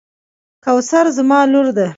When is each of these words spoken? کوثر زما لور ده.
کوثر 0.65 1.05
زما 1.17 1.39
لور 1.51 1.67
ده. 1.77 1.87